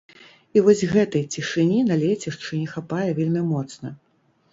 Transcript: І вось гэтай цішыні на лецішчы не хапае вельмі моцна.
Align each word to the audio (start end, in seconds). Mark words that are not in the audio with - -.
І 0.59 0.61
вось 0.67 0.79
гэтай 0.93 1.25
цішыні 1.35 1.81
на 1.89 1.97
лецішчы 2.03 2.51
не 2.63 2.67
хапае 2.73 3.09
вельмі 3.21 3.45
моцна. 3.53 3.93